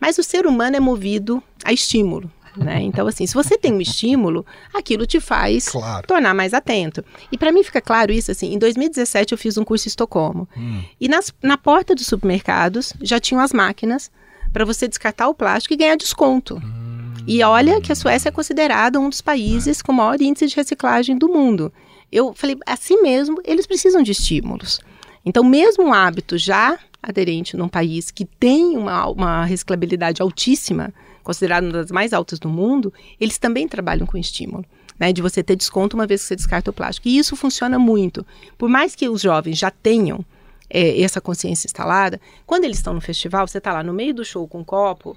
[0.00, 2.80] Mas o ser humano é movido a estímulo, né?
[2.80, 6.06] Então, assim, se você tem um estímulo, aquilo te faz claro.
[6.06, 7.04] tornar mais atento.
[7.30, 10.48] E para mim fica claro isso, assim, em 2017 eu fiz um curso em Estocolmo.
[10.56, 10.82] Hum.
[10.98, 14.10] E nas, na porta dos supermercados já tinham as máquinas
[14.54, 16.56] para você descartar o plástico e ganhar desconto.
[16.56, 17.12] Hum.
[17.26, 21.18] E olha que a Suécia é considerada um dos países com maior índice de reciclagem
[21.18, 21.70] do mundo.
[22.12, 24.80] Eu falei, assim mesmo, eles precisam de estímulos.
[25.24, 31.66] Então, mesmo um hábito já aderente num país que tem uma, uma reciclabilidade altíssima, considerada
[31.66, 34.64] uma das mais altas do mundo, eles também trabalham com estímulo.
[35.00, 37.08] Né, de você ter desconto uma vez que você descarta o plástico.
[37.08, 38.24] E isso funciona muito.
[38.56, 40.24] Por mais que os jovens já tenham
[40.70, 44.24] é, essa consciência instalada, quando eles estão no festival, você está lá no meio do
[44.24, 45.16] show com um copo.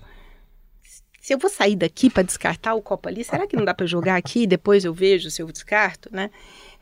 [1.21, 3.85] Se eu vou sair daqui para descartar o copo ali, será que não dá para
[3.85, 6.31] jogar aqui depois eu vejo se eu descarto, né?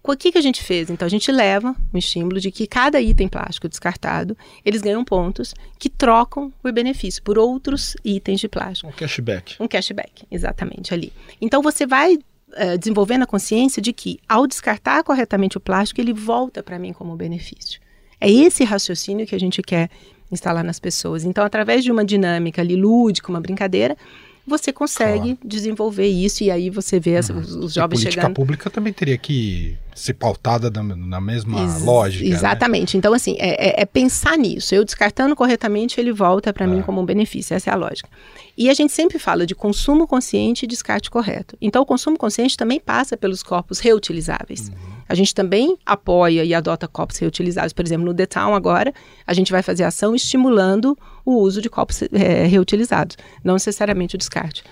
[0.04, 0.90] O que, que a gente fez?
[0.90, 5.56] Então, a gente leva um estímulo de que cada item plástico descartado, eles ganham pontos
[5.80, 8.90] que trocam por benefício, por outros itens de plástico.
[8.90, 9.56] Um cashback.
[9.62, 11.14] Um cashback, exatamente, ali.
[11.40, 16.12] Então, você vai uh, desenvolvendo a consciência de que, ao descartar corretamente o plástico, ele
[16.12, 17.80] volta para mim como benefício.
[18.20, 19.90] É esse raciocínio que a gente quer
[20.30, 21.24] instalar nas pessoas.
[21.24, 23.96] Então, através de uma dinâmica ali lúdica, uma brincadeira,
[24.46, 25.38] você consegue claro.
[25.44, 27.40] desenvolver isso e aí você vê as, uhum.
[27.40, 28.18] os, os jovens chegando.
[28.18, 32.26] A política pública também teria que ser pautada na, na mesma Ex lógica.
[32.26, 32.36] Né?
[32.36, 32.96] Exatamente.
[32.96, 33.00] Né?
[33.00, 34.76] Então, assim, é, é, é, pensar nisso.
[34.76, 36.68] Eu descartando corretamente, ele volta para é.
[36.68, 37.56] mim como um benefício.
[37.56, 38.10] Essa é a lógica.
[38.58, 41.58] E a gente sempre fala de consumo consciente e descarte correto.
[41.62, 44.70] Então, o consumo consciente também passa pelos copos reutilizáveis.
[44.70, 44.94] Uhum.
[45.08, 47.74] A gente também apoia e adota copos reutilizáveis.
[47.74, 48.94] Por exemplo, no The Town agora,
[49.26, 54.18] a gente vai fazer ação estimulando o uso de copos é, reutilizados, não necessariamente o
[54.18, 54.64] descarte.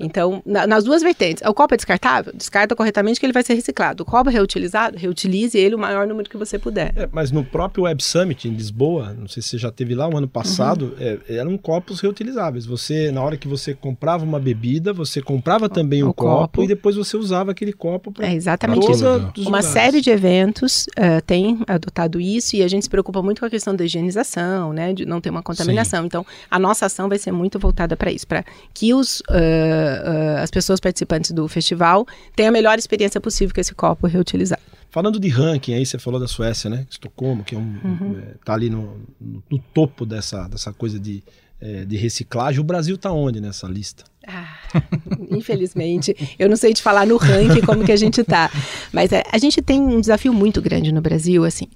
[0.00, 1.42] Então, na, nas duas vertentes.
[1.46, 2.32] O copo é descartável?
[2.34, 4.02] Descarta corretamente que ele vai ser reciclado.
[4.02, 4.96] O copo é reutilizado?
[4.96, 6.92] Reutilize ele o maior número que você puder.
[6.96, 10.08] É, mas no próprio Web Summit em Lisboa, não sei se você já teve lá,
[10.08, 11.18] o um ano passado, uhum.
[11.28, 12.64] é, eram copos reutilizáveis.
[12.64, 16.62] Você, na hora que você comprava uma bebida, você comprava também o um copo, copo,
[16.64, 19.06] e depois você usava aquele copo para É exatamente isso.
[19.06, 19.66] Uma lugares.
[19.66, 23.50] série de eventos uh, tem adotado isso e a gente se preocupa muito com a
[23.50, 26.00] questão da higienização, né, de não ter uma contaminação.
[26.00, 26.06] Sim.
[26.06, 30.42] Então, a nossa ação vai ser muito voltada para isso, para que os uh, uh,
[30.42, 34.62] as pessoas participantes do festival tenham a melhor experiência possível com esse copo reutilizado.
[34.90, 36.84] Falando de ranking, aí você falou da Suécia, né?
[36.90, 38.18] Estocolmo, que é um, uhum.
[38.18, 41.22] é, tá ali no, no, no, topo dessa, dessa coisa de,
[41.60, 42.60] é, de reciclagem.
[42.60, 44.04] O Brasil está onde nessa lista?
[44.26, 44.58] Ah,
[45.30, 48.50] infelizmente, eu não sei te falar no ranking como que a gente está,
[48.92, 51.68] mas é, a gente tem um desafio muito grande no Brasil, assim.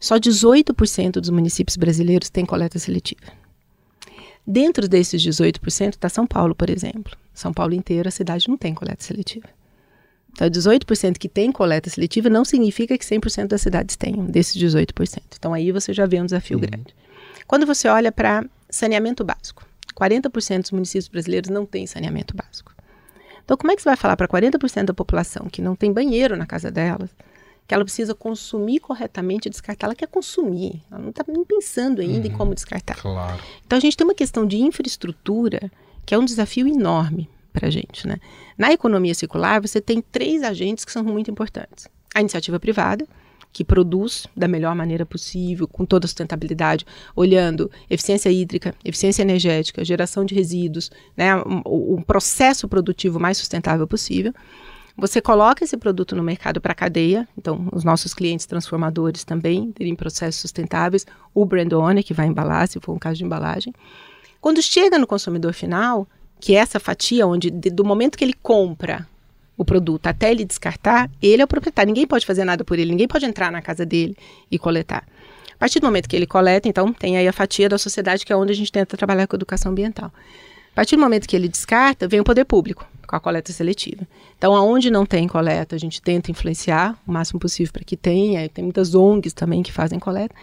[0.00, 3.45] Só 18% dos municípios brasileiros têm coleta seletiva.
[4.46, 7.16] Dentro desses 18% está São Paulo, por exemplo.
[7.34, 9.48] São Paulo inteiro, a cidade não tem coleta seletiva.
[10.32, 15.22] Então, 18% que tem coleta seletiva não significa que 100% das cidades tenham, desses 18%.
[15.36, 16.62] Então, aí você já vê um desafio uhum.
[16.62, 16.94] grande.
[17.46, 19.66] Quando você olha para saneamento básico,
[19.98, 22.74] 40% dos municípios brasileiros não têm saneamento básico.
[23.44, 26.36] Então, como é que você vai falar para 40% da população que não tem banheiro
[26.36, 27.10] na casa delas,
[27.66, 29.86] que ela precisa consumir corretamente e descartar?
[29.86, 32.96] Ela quer consumir, ela não está nem pensando ainda uhum, em como descartar.
[32.96, 33.42] Claro.
[33.66, 35.70] Então, a gente tem uma questão de infraestrutura
[36.04, 38.06] que é um desafio enorme para a gente.
[38.06, 38.18] Né?
[38.56, 41.88] Na economia circular, você tem três agentes que são muito importantes.
[42.14, 43.06] A iniciativa privada,
[43.52, 49.82] que produz da melhor maneira possível, com toda a sustentabilidade, olhando eficiência hídrica, eficiência energética,
[49.82, 51.62] geração de resíduos, né, um,
[51.94, 54.34] um processo produtivo mais sustentável possível.
[54.98, 59.70] Você coloca esse produto no mercado para a cadeia, então os nossos clientes transformadores também
[59.72, 63.74] terem processos sustentáveis, o brand owner que vai embalar, se for um caso de embalagem.
[64.40, 66.08] Quando chega no consumidor final,
[66.40, 69.06] que é essa fatia onde de, do momento que ele compra
[69.54, 71.88] o produto até ele descartar, ele é o proprietário.
[71.88, 74.16] Ninguém pode fazer nada por ele, ninguém pode entrar na casa dele
[74.50, 75.06] e coletar.
[75.52, 78.32] A partir do momento que ele coleta, então tem aí a fatia da sociedade, que
[78.32, 80.10] é onde a gente tenta trabalhar com educação ambiental.
[80.72, 84.06] A partir do momento que ele descarta, vem o poder público com a coleta seletiva.
[84.36, 88.48] Então, aonde não tem coleta, a gente tenta influenciar o máximo possível para que tenha.
[88.48, 90.34] Tem muitas ONGs também que fazem coleta.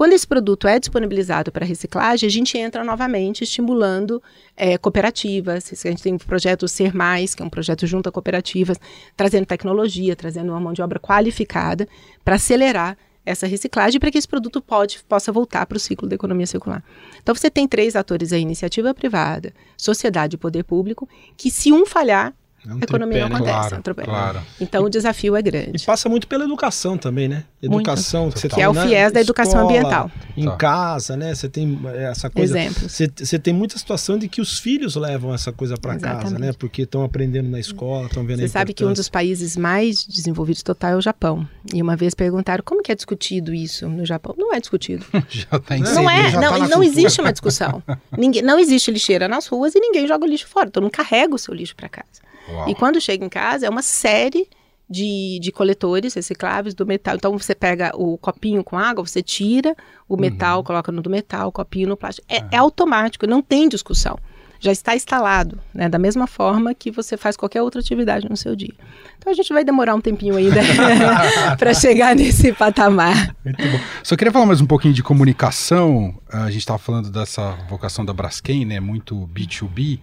[0.00, 4.22] Quando esse produto é disponibilizado para reciclagem, a gente entra novamente estimulando
[4.56, 5.70] é, cooperativas.
[5.84, 8.78] A gente tem o projeto Ser Mais, que é um projeto junto a cooperativas,
[9.16, 11.86] trazendo tecnologia, trazendo uma mão de obra qualificada
[12.24, 16.14] para acelerar essa reciclagem para que esse produto pode, possa voltar para o ciclo da
[16.14, 16.82] economia circular.
[17.22, 21.84] Então você tem três atores aí, iniciativa privada, sociedade e poder público, que se um
[21.84, 22.34] falhar,
[22.66, 23.52] é um a economia tripé, não né?
[23.52, 23.82] acontece.
[23.82, 24.40] Claro, é claro.
[24.60, 25.82] Então o desafio é grande.
[25.82, 27.44] E passa muito pela educação também, né?
[27.62, 28.34] Educação muito.
[28.34, 30.10] que você Que é o FIES da educação escola, ambiental.
[30.36, 30.56] Em tá.
[30.56, 31.34] casa, né?
[31.34, 32.58] Você tem essa coisa.
[32.58, 32.92] Exemplos.
[32.92, 36.52] Você, você tem muita situação de que os filhos levam essa coisa para casa, né?
[36.52, 40.62] Porque estão aprendendo na escola, estão vendo Você sabe que um dos países mais desenvolvidos
[40.62, 41.48] total é o Japão.
[41.72, 44.34] E uma vez perguntaram como que é discutido isso no Japão.
[44.36, 45.04] Não é discutido.
[45.28, 47.82] já tá Não é, não, tá não existe uma discussão.
[48.16, 50.70] ninguém, não existe lixeira nas ruas e ninguém joga o lixo fora.
[50.70, 52.29] Todo mundo carrega o seu lixo para casa.
[52.48, 52.68] Uau.
[52.68, 54.48] E quando chega em casa, é uma série
[54.90, 57.14] de, de coletores recicláveis do metal.
[57.14, 59.76] Então você pega o copinho com água, você tira
[60.08, 60.64] o metal, uhum.
[60.64, 62.26] coloca no do metal, o copinho no plástico.
[62.28, 64.18] É, é automático, não tem discussão.
[64.62, 65.88] Já está instalado, né?
[65.88, 68.74] Da mesma forma que você faz qualquer outra atividade no seu dia.
[69.16, 70.60] Então a gente vai demorar um tempinho ainda
[71.56, 73.34] para chegar nesse patamar.
[73.42, 73.80] Muito bom.
[74.02, 76.14] Só queria falar mais um pouquinho de comunicação.
[76.30, 78.80] A gente estava falando dessa vocação da Braskem, né?
[78.80, 79.98] Muito B2B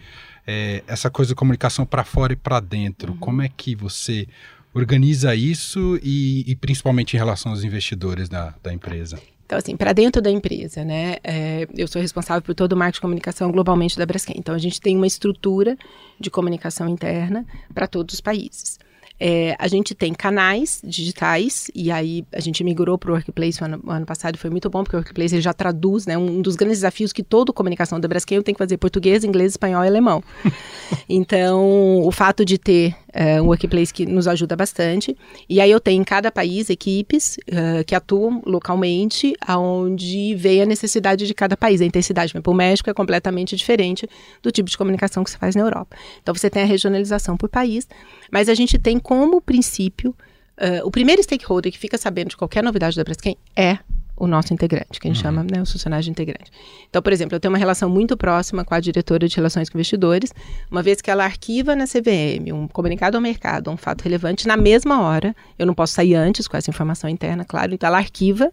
[0.47, 3.11] é, essa coisa de comunicação para fora e para dentro.
[3.11, 3.17] Uhum.
[3.17, 4.27] Como é que você
[4.73, 9.19] organiza isso e, e, principalmente em relação aos investidores da, da empresa?
[9.45, 11.17] Então, assim, para dentro da empresa, né?
[11.23, 14.35] É, eu sou responsável por todo o marketing de comunicação globalmente da Braskem.
[14.37, 15.77] Então, a gente tem uma estrutura
[16.19, 18.77] de comunicação interna para todos os países.
[19.19, 23.81] É, a gente tem canais digitais, e aí a gente migrou para o Workplace ano,
[23.87, 26.17] ano, passado, foi muito bom, porque o Workplace ele já traduz, né?
[26.17, 29.83] Um dos grandes desafios que toda comunicação da Braskem tem que fazer português, inglês, espanhol
[29.83, 30.23] e alemão.
[31.09, 35.17] então, o fato de ter é, um Workplace que nos ajuda bastante.
[35.49, 40.65] E aí eu tenho em cada país equipes uh, que atuam localmente, aonde vê a
[40.67, 42.31] necessidade de cada país, a intensidade.
[42.31, 44.07] Por exemplo, o México é completamente diferente
[44.43, 45.97] do tipo de comunicação que se faz na Europa.
[46.21, 47.87] Então você tem a regionalização por país,
[48.31, 50.13] mas a gente tem como princípio,
[50.57, 53.77] uh, o primeiro stakeholder que fica sabendo de qualquer novidade da Braskem é
[54.17, 55.31] o nosso integrante, que a gente uhum.
[55.31, 56.51] chama né, o funcionário de integrante.
[56.89, 59.77] Então, por exemplo, eu tenho uma relação muito próxima com a diretora de relações com
[59.77, 60.33] investidores,
[60.69, 64.57] uma vez que ela arquiva na CVM um comunicado ao mercado, um fato relevante, na
[64.57, 68.51] mesma hora, eu não posso sair antes com essa informação interna, claro, então ela arquiva,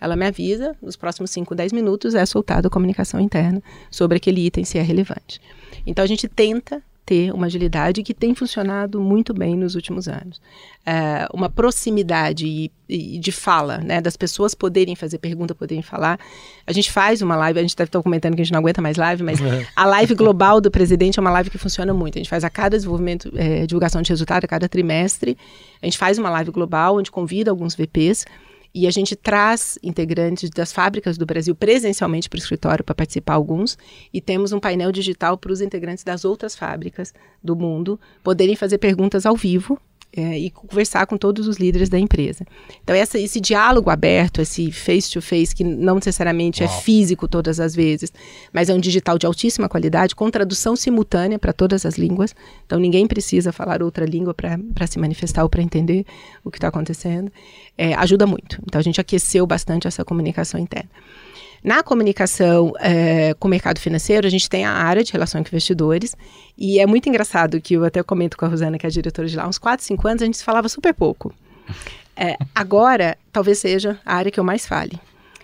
[0.00, 4.46] ela me avisa, nos próximos 5, 10 minutos é soltada a comunicação interna sobre aquele
[4.46, 5.40] item se é relevante.
[5.84, 10.40] Então a gente tenta ter uma agilidade que tem funcionado muito bem nos últimos anos.
[10.84, 16.18] É, uma proximidade e, e de fala, né, das pessoas poderem fazer pergunta, poderem falar.
[16.66, 18.82] A gente faz uma live, a gente deve estar comentando que a gente não aguenta
[18.82, 19.64] mais live, mas é.
[19.76, 22.18] a live global do presidente é uma live que funciona muito.
[22.18, 25.38] A gente faz a cada desenvolvimento, é, divulgação de resultado, a cada trimestre.
[25.80, 28.26] A gente faz uma live global onde convida alguns VPs
[28.74, 33.34] e a gente traz integrantes das fábricas do Brasil presencialmente para o escritório para participar
[33.34, 33.78] alguns.
[34.12, 38.78] E temos um painel digital para os integrantes das outras fábricas do mundo poderem fazer
[38.78, 39.80] perguntas ao vivo
[40.16, 42.46] é, e conversar com todos os líderes da empresa.
[42.82, 46.74] Então, essa, esse diálogo aberto, esse face-to-face, -face, que não necessariamente é Uau.
[46.74, 48.12] é físico todas as vezes,
[48.52, 52.34] mas é um digital de altíssima qualidade, com tradução simultânea para todas as línguas.
[52.64, 56.06] Então, ninguém precisa falar outra língua para se manifestar ou para entender
[56.42, 57.30] o que está acontecendo.
[57.76, 58.58] É, ajuda muito.
[58.66, 60.88] Então, a gente aqueceu bastante essa comunicação interna.
[61.62, 65.48] Na comunicação é, com o mercado financeiro, a gente tem a área de relação com
[65.48, 66.16] investidores,
[66.56, 69.28] e é muito engraçado que eu até comento com a Rosana, que é a diretora
[69.28, 71.34] de lá, uns 4, 5 anos a gente falava super pouco.
[72.16, 74.98] É, agora, talvez seja a área que eu mais fale.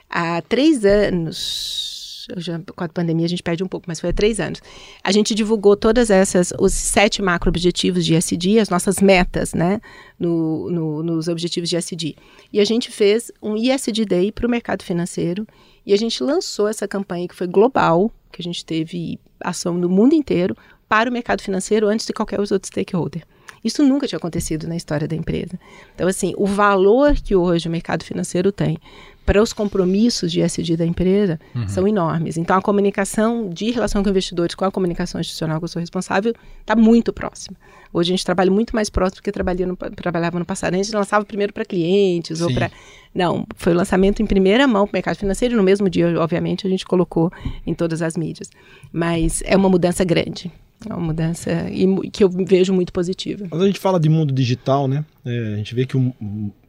[0.09, 1.92] Há três anos,
[2.37, 4.61] já, com a pandemia a gente perde um pouco, mas foi há três anos.
[5.03, 9.81] A gente divulgou todas essas, os sete macro objetivos de SD, as nossas metas, né,
[10.19, 12.17] no, no, nos objetivos de SD.
[12.53, 15.47] E a gente fez um ISD Day para o mercado financeiro
[15.85, 19.89] e a gente lançou essa campanha que foi global, que a gente teve ação no
[19.89, 20.57] mundo inteiro
[20.89, 23.25] para o mercado financeiro antes de qualquer outro stakeholder.
[23.65, 25.59] Isso nunca tinha acontecido na história da empresa.
[25.95, 28.77] Então, assim, o valor que hoje o mercado financeiro tem
[29.25, 31.69] para os compromissos de SD da empresa uhum.
[31.69, 32.37] são enormes.
[32.37, 36.35] Então, a comunicação de relação com investidores com a comunicação institucional que eu sou responsável
[36.61, 37.57] está muito próxima.
[37.93, 40.75] Hoje a gente trabalha muito mais próximo do que trabalhava no, trabalhava no passado.
[40.75, 42.45] A gente lançava primeiro para clientes Sim.
[42.45, 42.71] ou para...
[43.15, 46.19] Não, foi o lançamento em primeira mão para o mercado financeiro e no mesmo dia,
[46.19, 47.31] obviamente, a gente colocou
[47.67, 48.51] em todas as mídias.
[48.93, 50.51] Mas é uma mudança grande.
[50.89, 51.67] É uma mudança
[52.13, 53.47] que eu vejo muito positiva.
[53.49, 55.05] Quando a gente fala de mundo digital, né?
[55.25, 56.13] É, a gente vê que o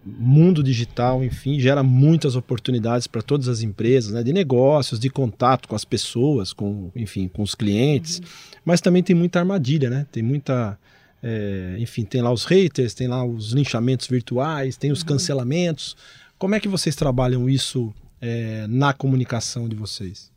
[0.06, 4.24] mundo digital, enfim, gera muitas oportunidades para todas as empresas, né?
[4.24, 8.20] De negócios, de contato com as pessoas, com, enfim, com os clientes.
[8.20, 8.26] Uhum.
[8.66, 10.06] Mas também tem muita armadilha, né?
[10.12, 10.78] Tem muita
[11.24, 15.08] é, enfim, tem lá os haters, tem lá os linchamentos virtuais, tem os uhum.
[15.08, 15.96] cancelamentos.
[16.38, 20.30] Como é que vocês trabalham isso é, na comunicação de vocês?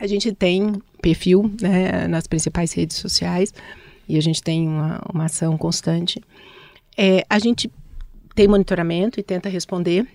[0.00, 3.52] A gente tem perfil né, nas principais redes sociais
[4.08, 6.22] e a gente tem uma, uma ação constante.
[6.96, 7.70] É, a gente
[8.36, 10.06] tem monitoramento e tenta responder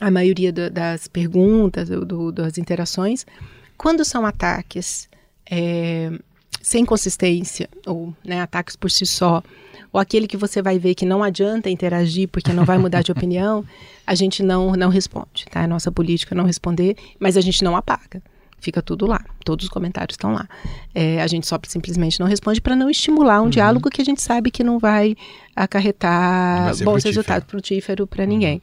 [0.00, 3.26] a maioria do, das perguntas, do, das interações.
[3.76, 5.08] Quando são ataques
[5.48, 6.10] é,
[6.62, 9.42] sem consistência, ou né, ataques por si só,
[9.92, 13.12] ou aquele que você vai ver que não adianta interagir porque não vai mudar de
[13.12, 13.64] opinião,
[14.06, 15.44] a gente não, não responde.
[15.50, 15.62] Tá?
[15.62, 18.22] A nossa política é não responder, mas a gente não apaga
[18.62, 20.48] fica tudo lá, todos os comentários estão lá.
[20.94, 23.50] É, a gente só simplesmente não responde para não estimular um uhum.
[23.50, 25.16] diálogo que a gente sabe que não vai
[25.54, 27.08] acarretar bons frutífero.
[27.08, 28.28] resultados frutífero para uhum.
[28.28, 28.62] ninguém.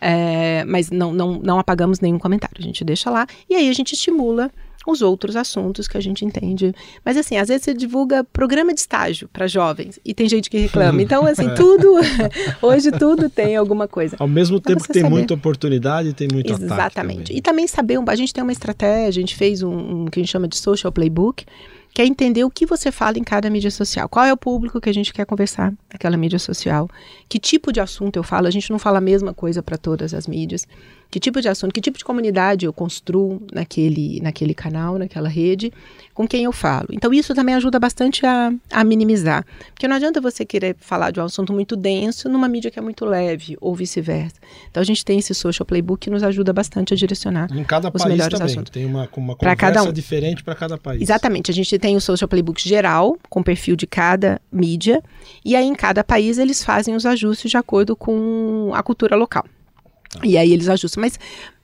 [0.00, 3.72] É, mas não, não, não apagamos nenhum comentário, a gente deixa lá e aí a
[3.72, 4.48] gente estimula
[4.90, 6.74] os outros assuntos que a gente entende.
[7.04, 10.58] Mas assim, às vezes você divulga programa de estágio para jovens e tem gente que
[10.58, 11.02] reclama.
[11.02, 11.94] Então, assim, tudo
[12.62, 14.16] hoje tudo tem alguma coisa.
[14.18, 15.14] Ao mesmo tempo que tem saber.
[15.14, 17.28] muita oportunidade, tem muito Exatamente.
[17.28, 17.38] Também.
[17.38, 20.22] E também saber, a gente tem uma estratégia, a gente fez um, um que a
[20.22, 21.44] gente chama de social playbook,
[21.92, 24.08] que é entender o que você fala em cada mídia social.
[24.08, 26.88] Qual é o público que a gente quer conversar naquela mídia social?
[27.28, 28.46] Que tipo de assunto eu falo?
[28.46, 30.66] A gente não fala a mesma coisa para todas as mídias
[31.10, 35.72] que tipo de assunto, que tipo de comunidade eu construo naquele, naquele canal, naquela rede,
[36.12, 36.88] com quem eu falo.
[36.92, 39.44] Então, isso também ajuda bastante a, a minimizar.
[39.72, 42.82] Porque não adianta você querer falar de um assunto muito denso numa mídia que é
[42.82, 44.36] muito leve, ou vice-versa.
[44.70, 47.88] Então, a gente tem esse social playbook que nos ajuda bastante a direcionar em cada
[47.88, 48.54] os país melhores também.
[48.54, 48.70] assuntos.
[48.70, 49.92] Tem uma, uma conversa um.
[49.92, 51.02] diferente para cada país.
[51.02, 51.50] Exatamente.
[51.50, 55.02] A gente tem o social playbook geral, com perfil de cada mídia,
[55.44, 59.44] e aí em cada país eles fazem os ajustes de acordo com a cultura local.
[60.22, 61.00] E aí eles ajustam.
[61.00, 61.18] Mas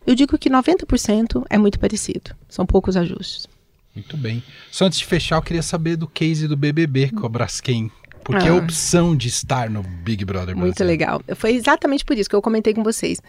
[0.06, 2.34] eu digo que 90% é muito parecido.
[2.48, 3.46] São poucos ajustes.
[3.94, 4.42] Muito bem.
[4.70, 7.90] Só antes de fechar, eu queria saber do case do BBB com a Braskem.
[8.24, 8.52] Porque ah.
[8.52, 10.62] a opção de estar no Big Brother Brasil.
[10.62, 11.22] Muito legal.
[11.36, 13.20] Foi exatamente por isso que eu comentei com vocês.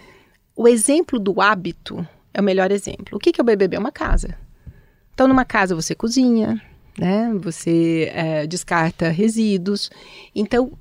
[0.56, 3.18] O exemplo do hábito é o melhor exemplo.
[3.18, 3.76] O que é o BBB?
[3.76, 4.38] É uma casa.
[5.14, 6.62] Então, numa casa você cozinha,
[6.98, 7.32] né?
[7.42, 9.90] Você é, descarta resíduos.
[10.34, 10.72] Então,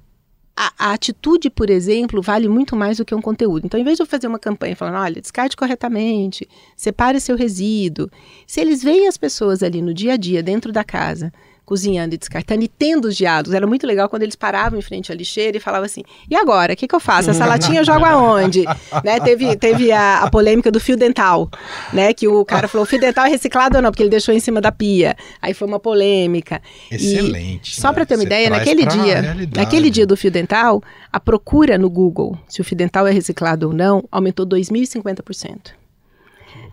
[0.56, 3.66] a, a, atitude, por exemplo, vale muito mais do que um conteúdo.
[3.66, 8.08] Então, em vez de eu fazer uma campanha falando, olha, descarte corretamente, separe seu resíduo,
[8.46, 11.32] se eles veem as pessoas ali no dia a dia, dentro da casa,
[11.64, 13.52] cozinhando e descartando e tendo os diálogos.
[13.54, 16.74] Era muito legal quando eles paravam em frente à lixeira e falavam assim: e agora?
[16.74, 17.30] O que, que eu faço?
[17.30, 18.64] Essa latinha eu jogo aonde?
[19.04, 19.20] né?
[19.20, 21.50] Teve, teve a, a, polêmica do fio dental,
[21.92, 22.12] né?
[22.12, 23.90] Que o cara falou: o fio dental é reciclado ou não?
[23.90, 25.16] Porque ele deixou em cima da pia.
[25.40, 26.60] Aí foi uma polêmica.
[26.90, 27.72] Excelente.
[27.72, 31.20] E, só para ter uma Você ideia, naquele dia, naquele dia do fio dental, a
[31.20, 35.83] procura no Google, se o fio dental é reciclado ou não, aumentou 2.050%.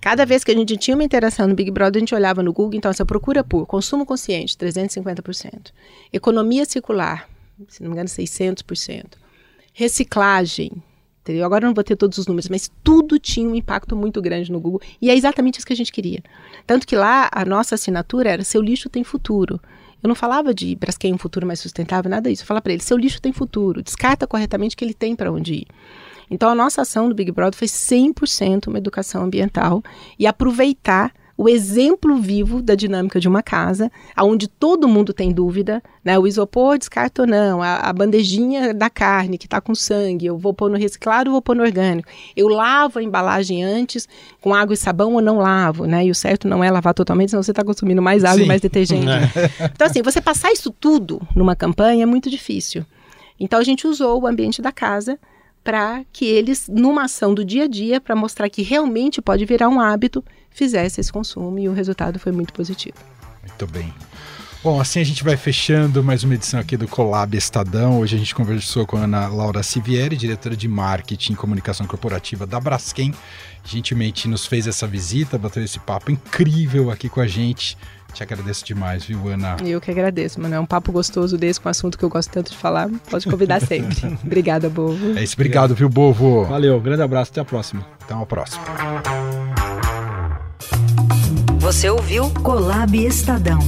[0.02, 2.52] Cada vez que a gente tinha uma interação no Big Brother, a gente olhava no
[2.52, 5.72] Google, então essa procura por consumo consciente, 350%.
[6.12, 7.30] Economia circular,
[7.68, 9.06] se não me engano, 600%.
[9.74, 10.72] Reciclagem,
[11.22, 11.46] entendeu?
[11.46, 14.52] Agora eu não vou ter todos os números, mas tudo tinha um impacto muito grande
[14.52, 16.24] no Google e é exatamente isso que a gente queria.
[16.66, 19.60] Tanto que lá a nossa assinatura era seu lixo tem futuro.
[20.04, 22.42] Eu não falava de Braskem um futuro mais sustentável, nada disso.
[22.42, 25.54] Eu falava para ele, seu lixo tem futuro, descarta corretamente que ele tem para onde
[25.54, 25.68] ir.
[26.32, 29.84] Então, a nossa ação do Big Brother foi 100% uma educação ambiental
[30.18, 35.82] e aproveitar o exemplo vivo da dinâmica de uma casa, onde todo mundo tem dúvida,
[36.06, 36.18] né?
[36.20, 40.38] O isopor descarta ou não, a, a bandejinha da carne que está com sangue, eu
[40.38, 42.08] vou pôr no reciclado ou vou pôr no orgânico.
[42.36, 44.08] Eu lavo a embalagem antes
[44.40, 46.06] com água e sabão ou não lavo, né?
[46.06, 48.44] E o certo não é lavar totalmente, senão você está consumindo mais água Sim.
[48.44, 49.10] e mais detergente.
[49.10, 49.72] É.
[49.74, 52.86] Então, assim, você passar isso tudo numa campanha é muito difícil.
[53.40, 55.18] Então, a gente usou o ambiente da casa
[55.64, 59.70] para que eles, numa ação do dia a dia, para mostrar que realmente pode virar
[59.70, 62.98] um hábito, fizesse esse consumo e o resultado foi muito positivo.
[63.48, 63.94] Muito bem.
[64.64, 68.00] Bom, assim a gente vai fechando mais uma edição aqui do Colab Estadão.
[68.00, 72.46] Hoje a gente conversou com a Ana Laura Sivieri, diretora de Marketing e Comunicação Corporativa
[72.46, 73.12] da Braskem.
[73.66, 77.76] Gentilmente nos fez essa visita, bateu esse papo incrível aqui com a gente.
[78.14, 79.58] Te agradeço demais, viu, Ana?
[79.64, 80.56] Eu que agradeço, mano.
[80.56, 82.90] É um papo gostoso desse, com um assunto que eu gosto tanto de falar.
[83.10, 84.18] Pode convidar sempre.
[84.24, 85.18] Obrigada, Bovo.
[85.18, 86.46] É isso, obrigado, viu, Bovo?
[86.46, 87.86] Valeu, grande abraço, até a próxima.
[88.02, 88.64] Até a próxima.
[91.60, 93.60] Você ouviu Colab Estadão.